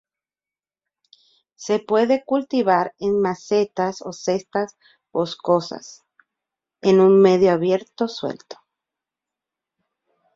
[1.53, 4.75] Se pueden cultivar en macetas o cestas
[5.13, 6.01] boscosas
[6.81, 8.57] en un medio abierto suelto.